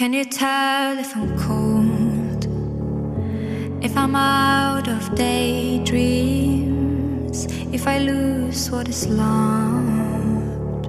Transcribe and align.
Can 0.00 0.12
you 0.14 0.24
tell 0.24 0.98
if 0.98 1.14
I'm 1.14 1.36
cold? 1.38 2.46
If 3.84 3.94
I'm 3.98 4.16
out 4.16 4.88
of 4.88 5.14
daydreams? 5.14 6.16
If 7.70 7.86
I 7.86 7.98
lose 7.98 8.70
what 8.70 8.88
is 8.88 9.06
loved? 9.08 10.86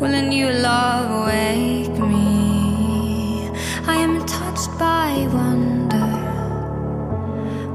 Will 0.00 0.14
a 0.14 0.22
new 0.22 0.50
love 0.50 1.26
wake 1.28 1.96
me? 2.10 3.50
I 3.86 3.94
am 4.06 4.26
touched 4.26 4.76
by 4.80 5.28
wonder 5.32 6.08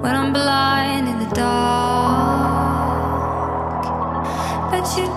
when 0.02 0.14
I'm 0.14 0.34
blind 0.34 1.08
in 1.08 1.20
the 1.20 1.30
dark. 1.34 2.66
But 4.72 4.86
you 4.98 5.08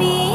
me 0.00 0.27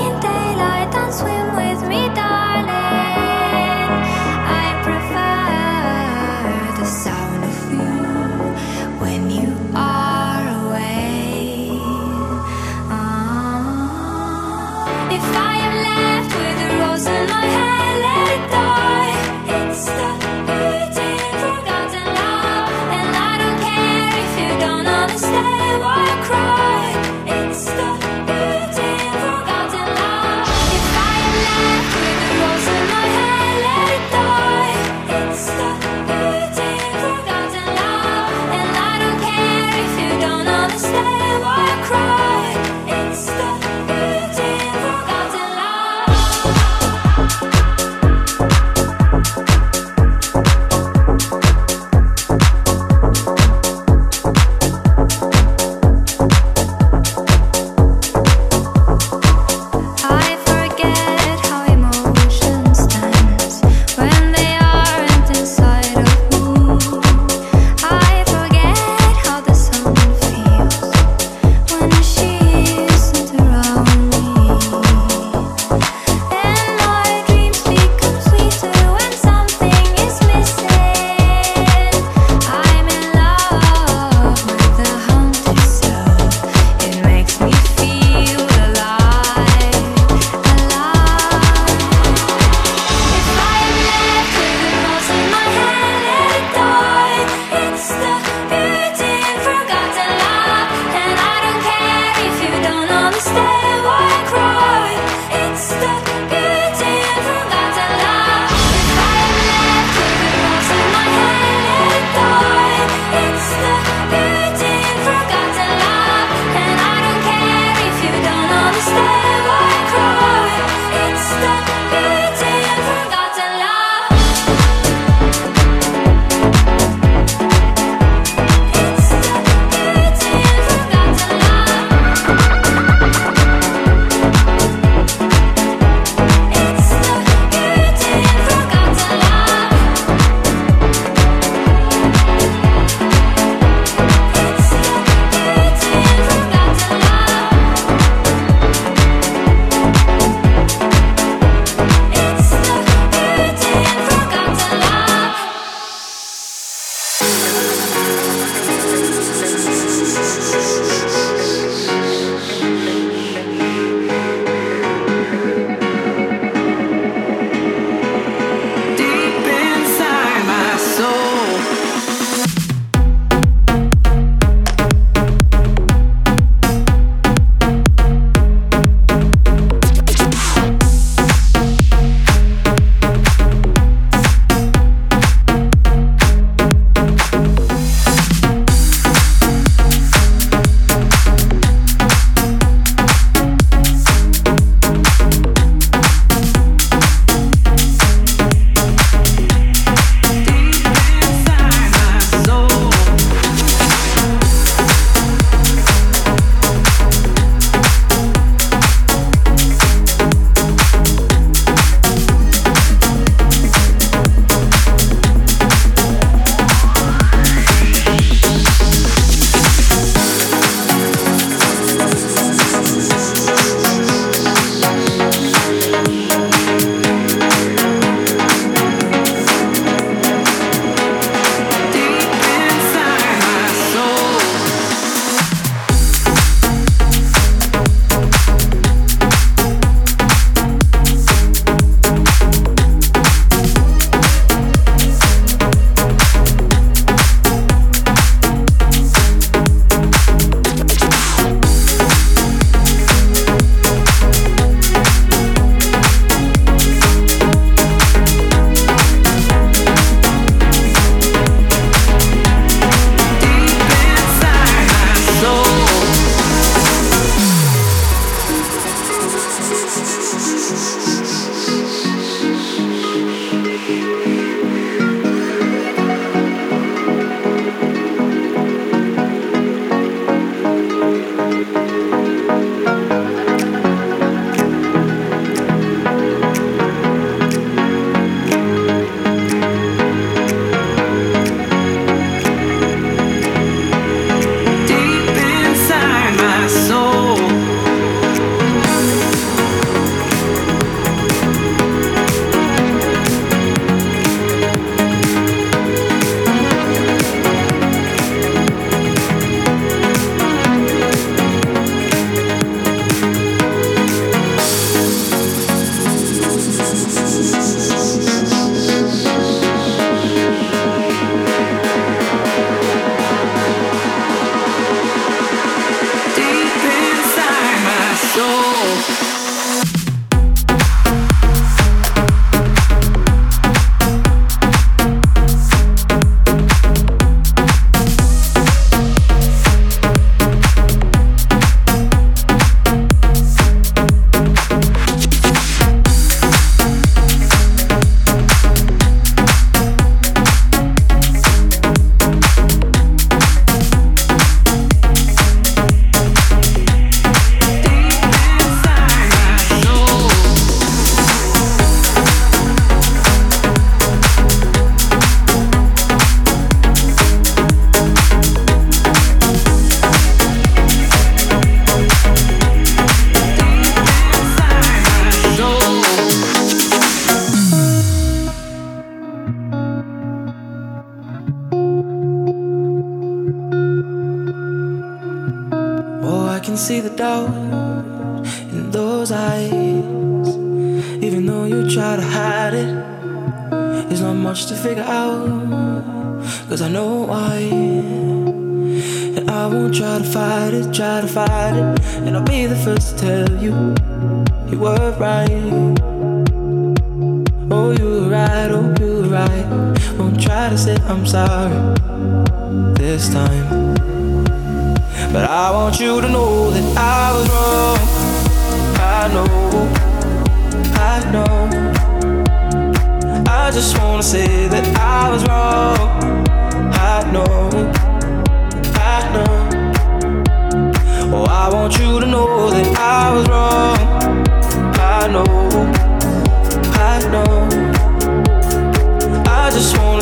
Jesus. 160.23 160.72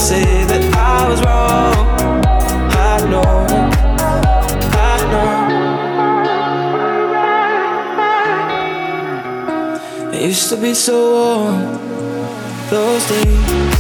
Say 0.02 0.46
that 0.46 0.64
I 0.74 1.08
was 1.08 1.22
wrong. 1.22 1.76
I 2.74 2.98
know. 3.12 3.46
I 4.90 4.98
know. 5.12 5.32
It 10.12 10.22
used 10.24 10.50
to 10.50 10.58
be 10.58 10.74
so 10.74 10.98
warm 11.14 11.62
those 12.72 13.08
days. 13.10 13.78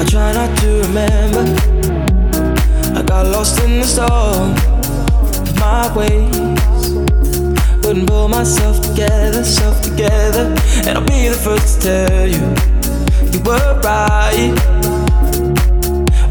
I 0.00 0.04
try 0.08 0.32
not 0.32 0.56
to 0.60 0.68
remember. 0.86 1.44
I 2.96 3.02
got 3.02 3.26
lost 3.26 3.60
in 3.64 3.80
the 3.80 3.86
storm 3.86 4.54
of 5.42 5.54
my 5.58 5.92
ways. 5.96 6.36
Couldn't 7.82 8.06
pull 8.06 8.28
myself 8.28 8.80
together, 8.80 9.42
self 9.42 9.82
together. 9.82 10.54
And 10.86 10.96
I'll 10.96 11.04
be 11.04 11.26
the 11.26 11.34
first 11.34 11.82
to 11.82 12.06
tell 12.06 12.28
you, 12.28 12.54
you 13.32 13.40
were 13.42 13.80
right. 13.82 14.75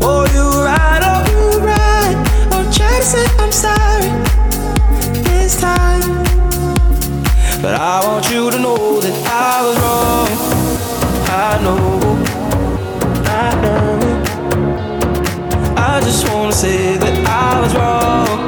Oh, 0.08 0.24
you 0.36 0.46
right, 0.64 1.02
oh, 1.04 1.22
you 1.32 1.44
right. 1.66 2.18
To 2.52 3.04
say 3.04 3.26
I'm 3.40 3.52
sorry 3.52 4.10
this 5.24 5.60
time. 5.60 6.24
But 7.62 7.74
I 7.76 8.00
want 8.06 8.30
you 8.30 8.52
to 8.52 8.60
know 8.60 9.00
that 9.02 9.16
I 9.28 9.62
was 9.66 9.78
wrong. 9.84 10.30
I 11.28 11.52
know, 11.66 11.84
I 13.26 13.50
know. 13.64 14.00
I 15.76 16.00
just 16.02 16.28
wanna 16.30 16.54
say 16.54 16.98
that 16.98 17.16
I 17.28 17.62
was 17.62 17.74
wrong. 17.76 18.40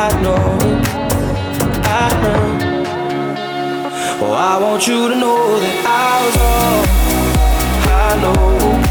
I 0.00 0.08
know, 0.24 0.46
I 1.84 2.08
know. 2.22 2.42
Oh, 4.22 4.32
I 4.32 4.58
want 4.60 4.86
you 4.86 5.08
to 5.08 5.14
know 5.14 5.60
that 5.60 5.76
I 5.86 6.24
was 6.24 6.36
wrong. 6.42 6.84
I 7.86 8.10
know, 8.22 8.83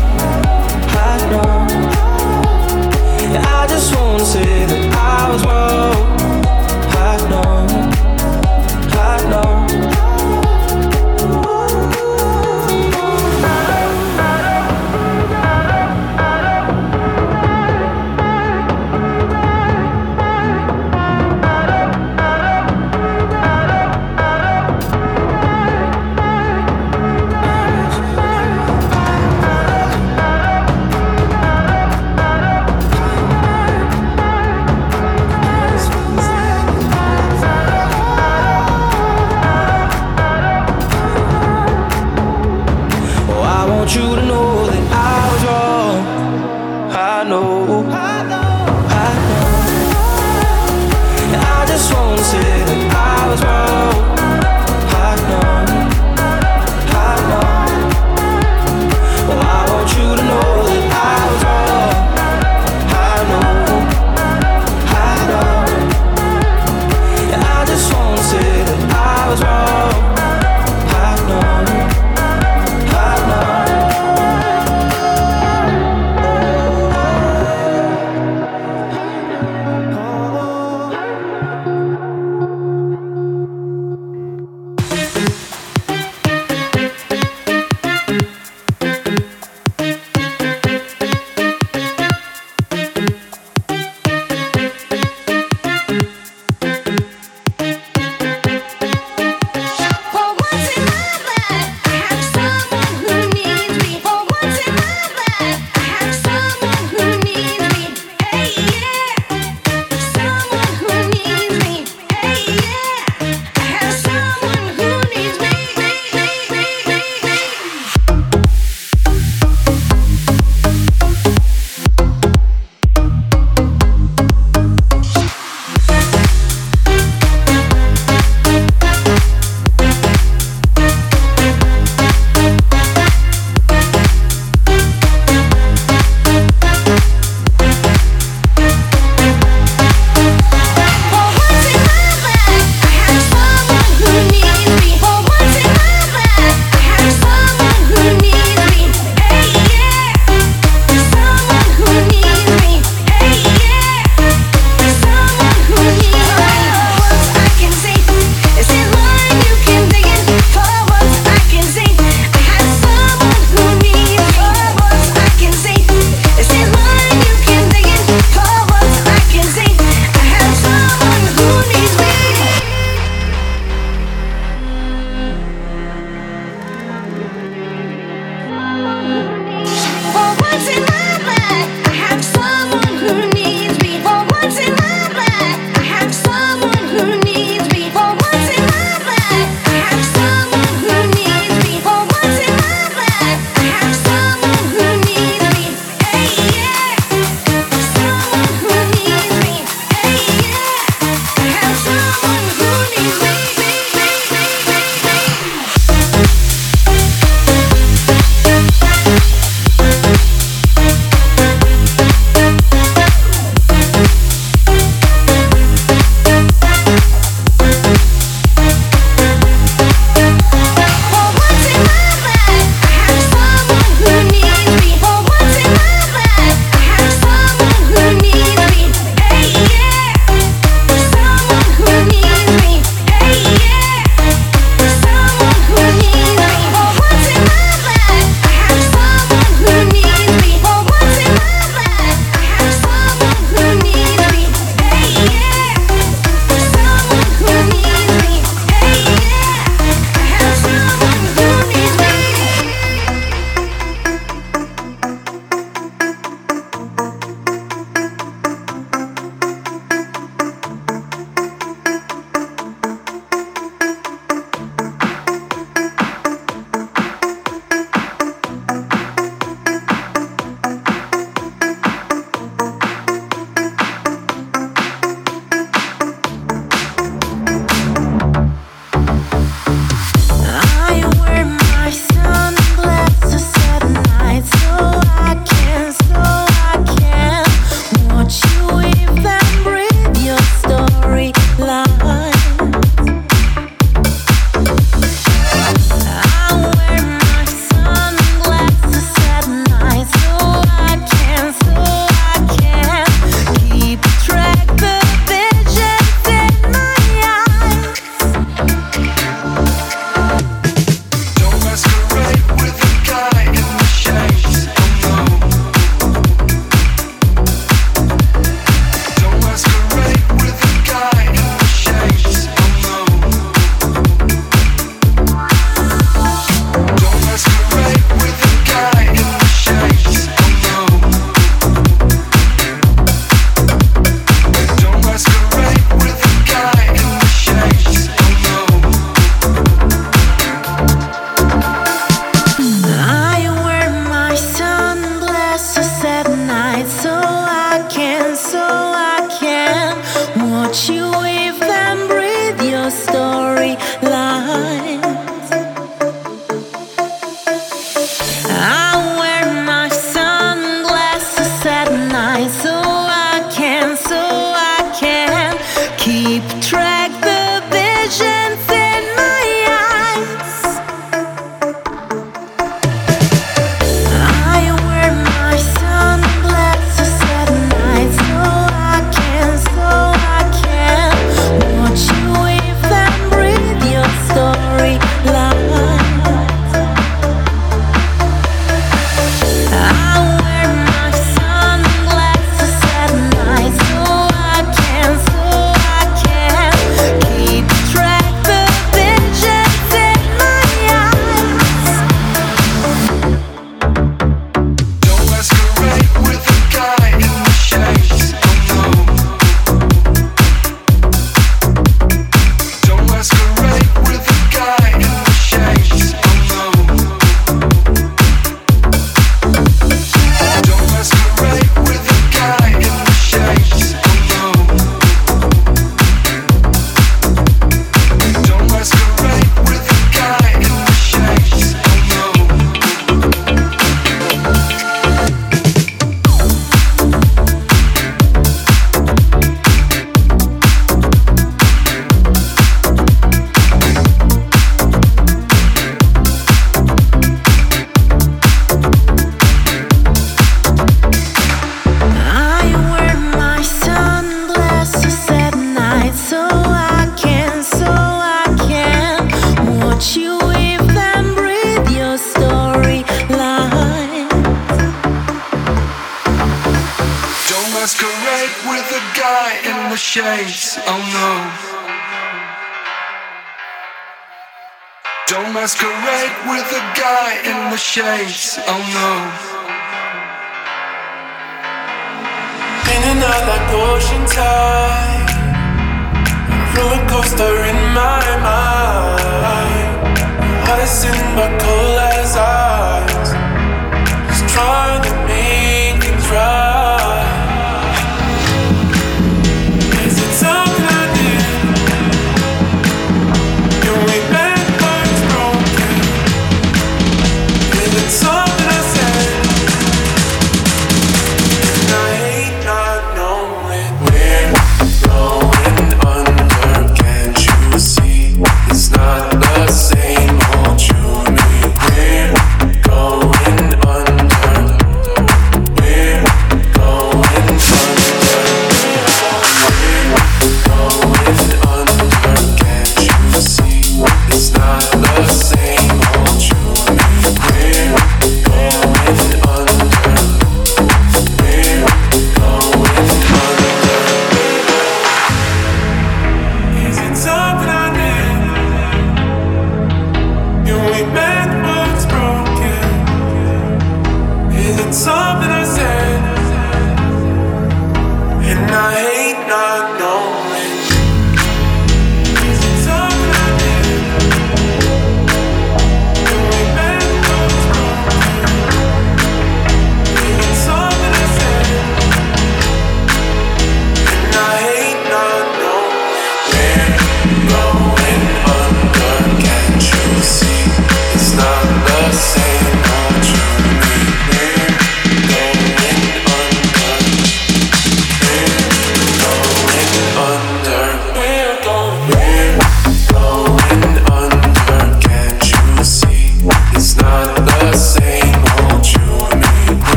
I 3.64 3.66
just 3.66 3.96
wanna 3.96 4.26
say 4.26 4.66
that 4.66 4.94
I 4.94 5.30
was 5.32 5.46
wrong. 5.46 6.23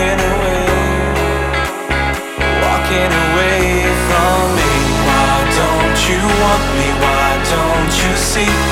walking 0.00 0.20
away, 0.32 0.64
walking 2.64 3.12
away 3.26 3.84
from 4.08 4.40
me. 4.56 4.72
Why 5.06 5.36
don't 5.60 5.98
you 6.08 6.20
want 6.40 6.64
me? 6.78 6.88
Why 7.04 7.28
don't 7.52 7.92
you 8.02 8.16
see? 8.16 8.69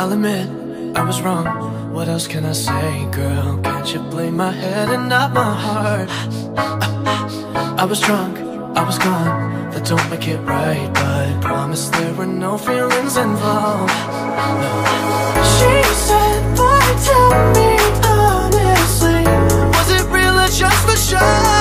I'll 0.00 0.14
admit 0.14 0.48
I 0.96 1.02
was 1.04 1.20
wrong. 1.20 1.92
What 1.92 2.08
else 2.08 2.26
can 2.26 2.46
I 2.46 2.52
say, 2.52 3.04
girl? 3.10 3.60
Can't 3.62 3.92
you 3.92 4.00
blame 4.00 4.38
my 4.38 4.50
head 4.50 4.88
and 4.88 5.10
not 5.10 5.34
my 5.34 5.52
heart? 5.66 6.08
I 7.78 7.84
was 7.84 8.00
drunk, 8.00 8.38
I 8.78 8.82
was 8.82 8.98
gone. 8.98 9.70
That 9.72 9.84
don't 9.84 10.08
make 10.08 10.26
it 10.26 10.38
right, 10.38 10.88
but 10.94 11.42
promise 11.42 11.90
there 11.90 12.14
were 12.14 12.24
no 12.24 12.56
feelings 12.56 13.18
involved. 13.18 13.92
She 15.54 15.72
said, 16.08 16.40
"Why 16.58 16.80
tell 17.08 17.32
me 17.56 17.70
honestly? 18.16 19.22
Was 19.76 19.88
it 19.98 20.04
real 20.16 20.36
or 20.44 20.48
just 20.48 20.80
for 20.86 20.96
show?" 20.96 21.59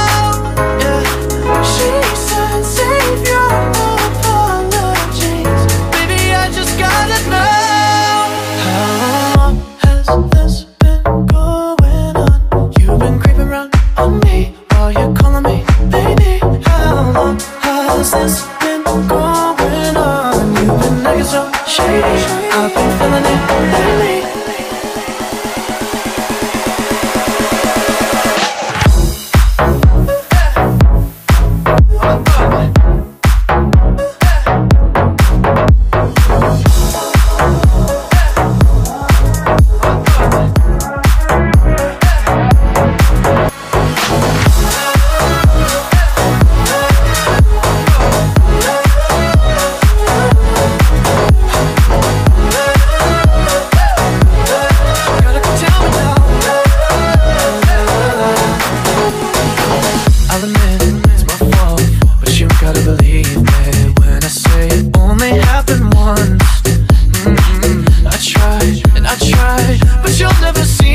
but 70.02 70.20
you'll 70.20 70.42
never 70.42 70.64
see 70.64 70.89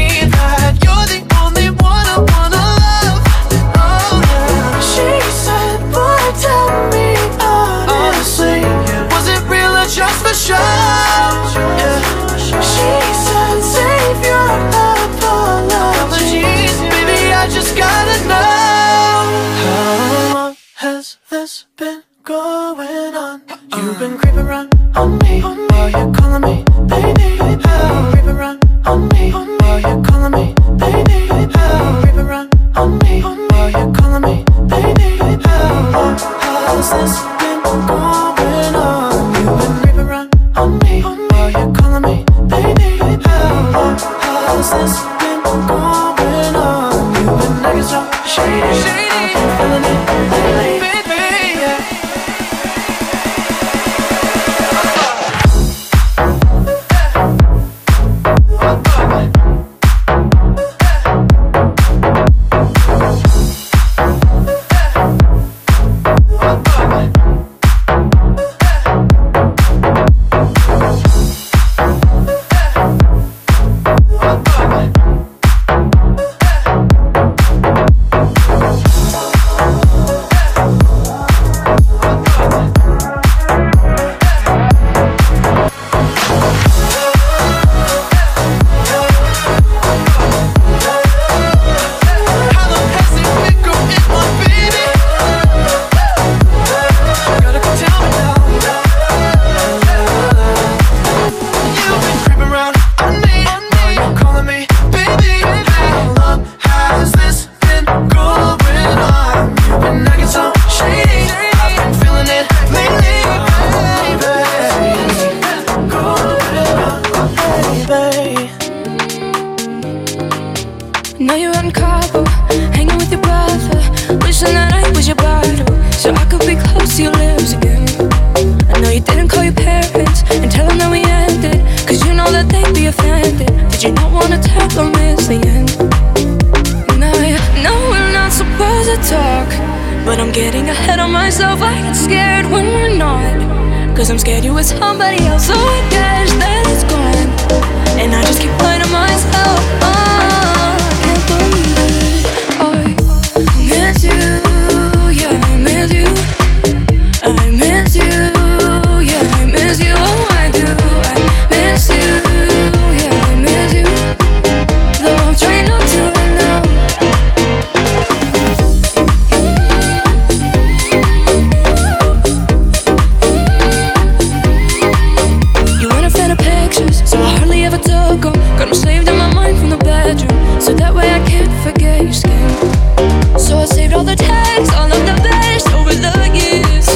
So 183.55 183.61
I 183.61 183.67
saved 183.67 183.95
all 183.95 184.03
the 184.03 184.17
texts, 184.17 184.75
all 184.75 184.91
of 184.91 185.03
the 185.07 185.15
best 185.23 185.69
over 185.79 185.95
the 185.95 186.17
years, 186.35 186.87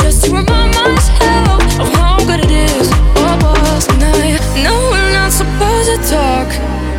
just 0.00 0.24
to 0.24 0.30
remind 0.30 0.72
myself 0.72 1.60
of 1.78 1.88
how 1.92 2.16
good 2.24 2.40
it 2.40 2.50
is. 2.50 2.88
What 3.20 3.36
was 3.42 3.86
and 3.92 4.02
I 4.02 4.40
know 4.64 4.78
we're 4.90 5.12
not 5.12 5.32
supposed 5.32 5.90
to 5.92 5.98
talk, 6.08 6.48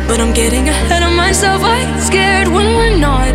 but 0.06 0.20
I'm 0.20 0.32
getting 0.32 0.68
ahead 0.68 1.02
of 1.02 1.10
myself. 1.10 1.62
I 1.64 1.82
get 1.90 2.06
scared 2.06 2.46
when 2.46 2.66
we're 2.76 2.96
not, 2.96 3.34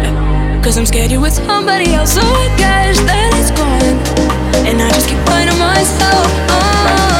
cause 0.64 0.78
I'm 0.78 0.86
scared 0.86 1.12
you're 1.12 1.20
with 1.20 1.34
somebody 1.34 1.94
else. 1.94 2.14
So 2.14 2.22
I 2.22 2.48
guess 2.56 2.98
that 3.02 3.30
it's 3.36 3.52
gone, 3.52 4.64
and 4.66 4.82
I 4.82 4.90
just 4.92 5.10
keep 5.10 5.20
finding 5.28 5.60
myself. 5.60 6.26
Oh. 6.56 7.19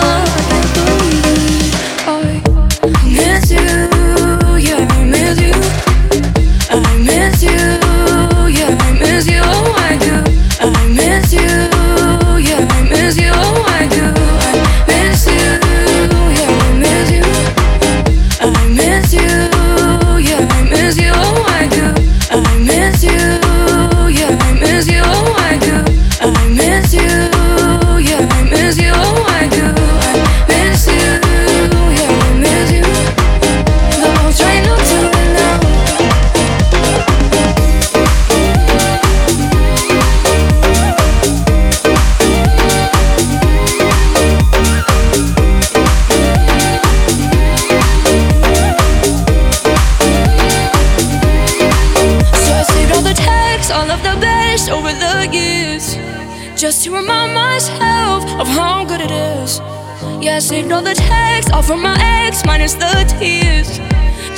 deleted 60.62 60.72
all 60.72 60.82
the 60.82 60.94
texts, 60.94 61.52
all 61.54 61.62
from 61.62 61.82
my 61.82 61.98
ex, 62.02 62.46
minus 62.46 62.74
the 62.74 63.16
tears. 63.20 63.80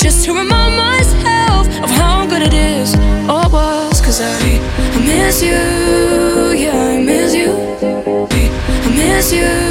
Just 0.02 0.26
to 0.26 0.34
remind 0.34 0.76
myself 0.76 1.68
of 1.84 1.90
how 1.90 2.26
good 2.28 2.42
it 2.42 2.54
is, 2.54 2.94
or 3.30 3.50
was. 3.50 4.02
Cause 4.02 4.22
I, 4.22 4.28
I 4.28 5.00
miss 5.00 5.42
you, 5.42 6.54
yeah, 6.58 6.76
I 6.76 7.02
miss 7.04 7.36
you. 7.36 7.52
I 7.82 8.90
miss 8.96 9.34
you. 9.34 9.71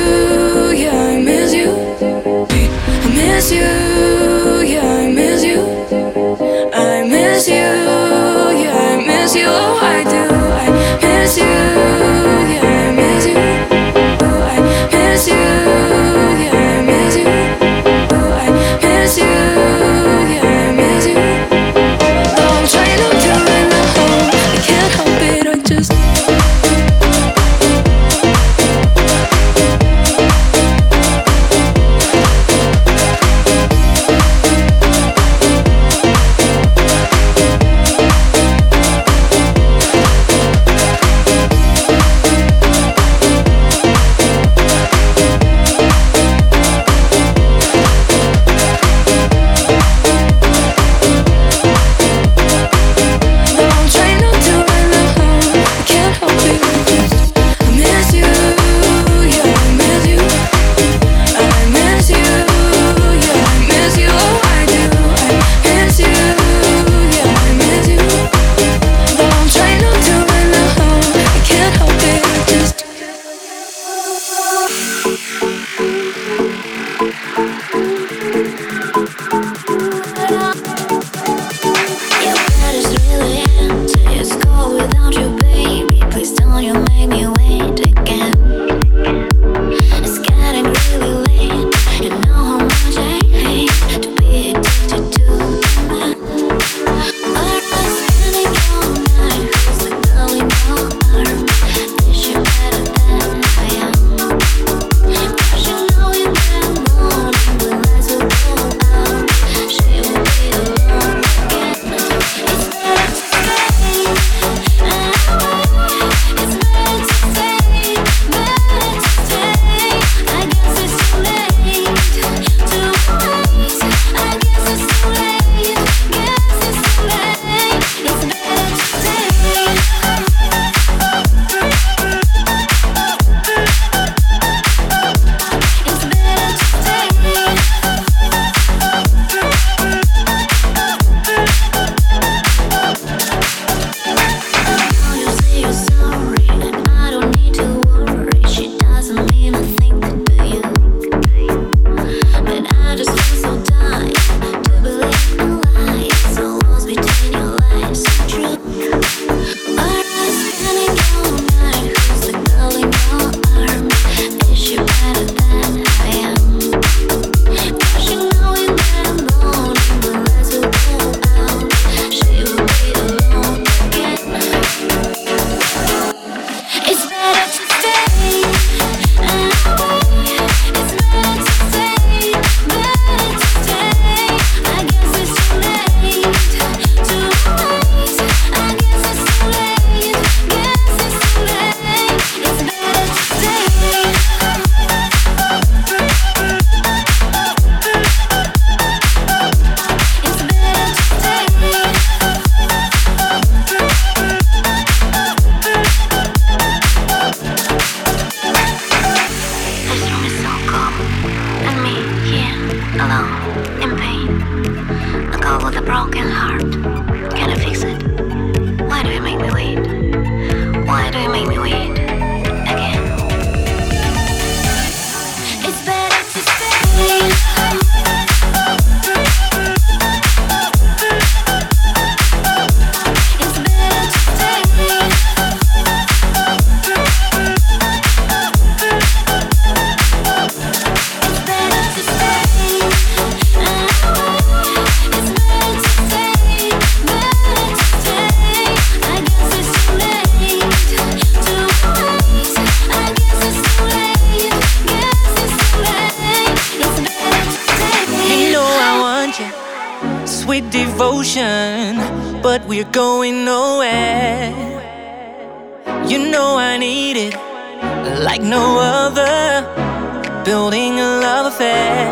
love 271.20 271.46
affair. 271.52 272.08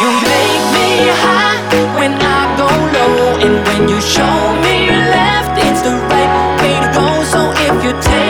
You 0.00 0.10
make 0.32 0.64
me 0.76 0.88
high 1.22 1.60
when 1.98 2.12
I 2.12 2.40
go 2.60 2.68
low, 2.96 3.40
and 3.44 3.54
when 3.66 3.88
you 3.88 4.00
show 4.00 4.36
me 4.64 4.76
left, 5.16 5.54
it's 5.66 5.80
the 5.80 5.94
right 6.12 6.32
way 6.60 6.76
to 6.84 6.88
go. 6.98 7.06
So 7.32 7.40
if 7.66 7.74
you 7.84 7.92
take 8.02 8.29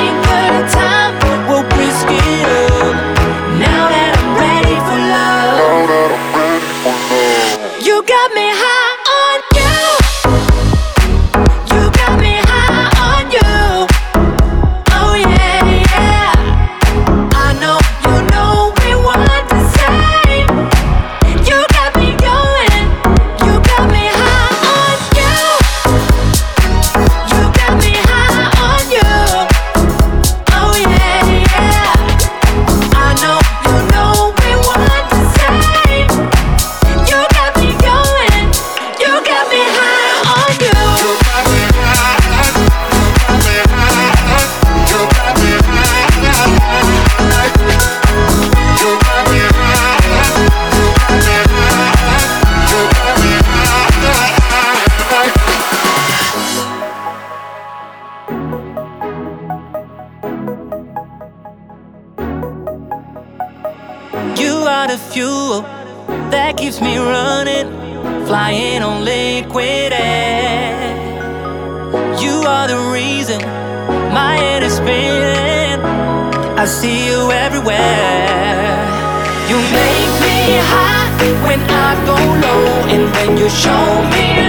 I 81.91 81.95
go 82.07 82.15
low, 82.15 82.87
and 82.95 83.11
when 83.15 83.37
you 83.37 83.49
show 83.49 84.03
me. 84.13 84.40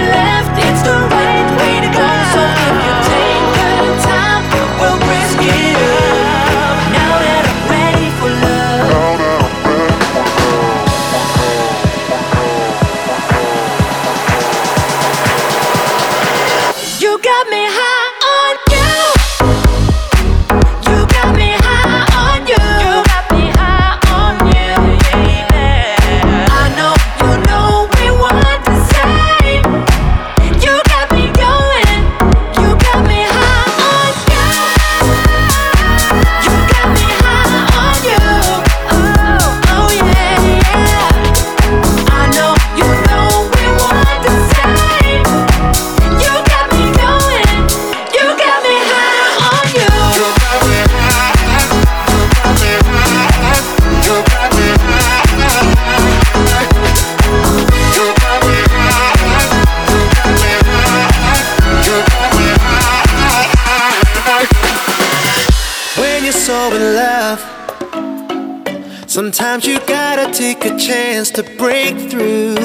Chance 71.22 71.30
to 71.30 71.42
break 71.56 72.10
through. 72.10 72.56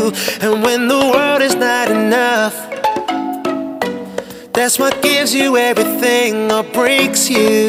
And 0.41 0.63
when 0.63 0.87
the 0.87 1.11
world 1.13 1.41
is 1.41 1.55
not 1.55 1.91
enough, 1.91 2.55
that's 4.53 4.79
what 4.79 5.01
gives 5.03 5.33
you 5.33 5.57
everything 5.57 6.51
or 6.51 6.63
breaks 6.63 7.29
you. 7.29 7.66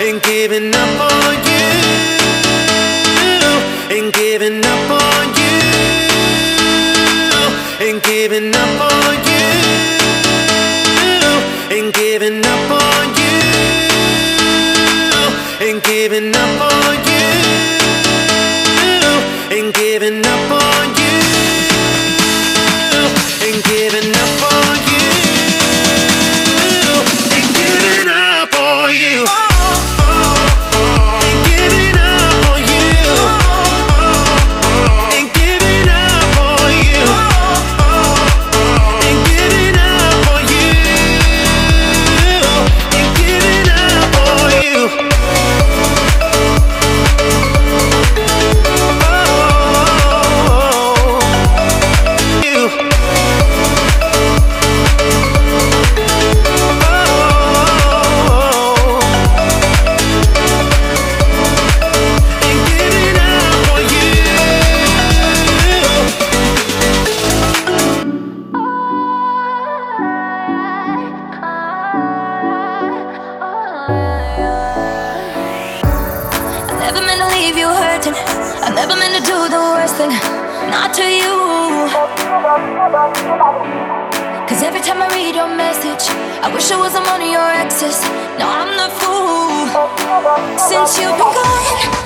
and 0.00 0.22
giving 0.22 0.74
up 0.74 1.00
on 1.12 1.44
you. 1.44 2.19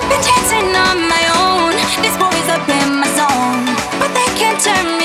Been 0.09 0.21
dancing 0.21 0.75
on 0.75 0.97
my 1.09 1.23
own. 1.41 1.71
This 2.03 2.15
boy's 2.17 2.49
up 2.49 2.67
in 2.69 2.99
my 3.01 3.09
zone, 3.19 3.65
but 3.99 4.13
they 4.13 4.29
can't 4.39 4.59
turn 4.61 4.97
me. 4.99 5.04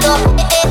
todo. 0.00 0.14
Eh, 0.16 0.24
uh, 0.24 0.36
eh. 0.36 0.63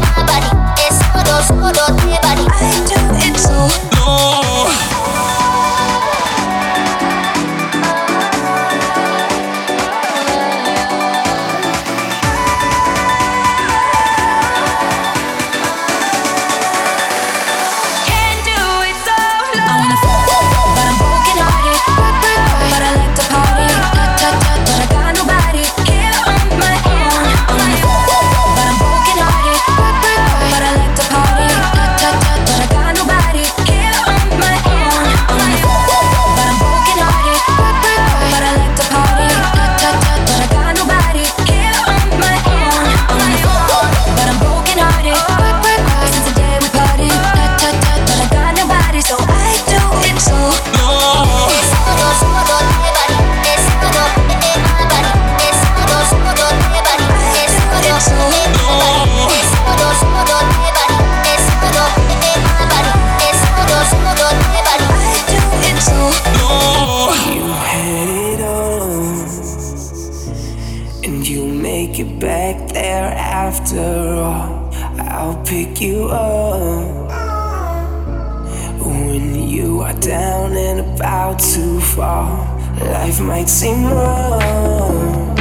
life 83.13 83.21
might 83.21 83.49
seem 83.49 83.85
wrong, 83.85 85.35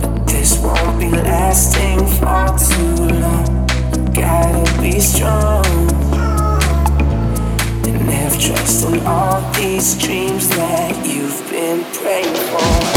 but 0.00 0.26
this 0.26 0.58
won't 0.58 0.98
be 0.98 1.10
lasting 1.10 1.98
for 2.06 2.46
too 2.58 3.04
long. 3.20 3.66
Gotta 4.12 4.80
be 4.80 5.00
strong 5.00 5.66
and 7.86 8.10
have 8.10 8.40
trust 8.40 8.86
in 8.86 9.00
all 9.06 9.40
these 9.52 9.98
dreams 9.98 10.48
that 10.50 11.06
you've 11.06 11.50
been 11.50 11.84
praying 11.92 12.34
for. 12.34 12.95